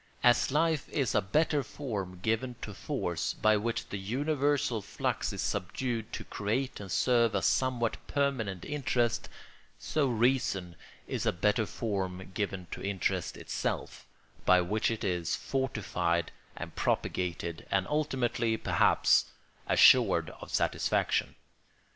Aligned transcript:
As 0.23 0.49
life 0.49 0.89
is 0.89 1.13
a 1.13 1.21
better 1.21 1.61
form 1.61 2.21
given 2.23 2.55
to 2.63 2.73
force, 2.73 3.35
by 3.35 3.55
which 3.55 3.89
the 3.89 3.99
universal 3.99 4.81
flux 4.81 5.31
is 5.31 5.43
subdued 5.43 6.11
to 6.13 6.23
create 6.23 6.79
and 6.79 6.91
serve 6.91 7.35
a 7.35 7.43
somewhat 7.43 7.97
permanent 8.07 8.65
interest, 8.65 9.29
so 9.77 10.07
reason 10.07 10.75
is 11.07 11.27
a 11.27 11.31
better 11.31 11.67
form 11.67 12.31
given 12.33 12.65
to 12.71 12.81
interest 12.81 13.37
itself, 13.37 14.07
by 14.43 14.59
which 14.59 14.89
it 14.89 15.03
is 15.03 15.35
fortified 15.35 16.31
and 16.55 16.75
propagated, 16.75 17.67
and 17.69 17.85
ultimately, 17.87 18.57
perhaps, 18.57 19.25
assured 19.69 20.31
of 20.41 20.49
satisfaction. 20.51 21.35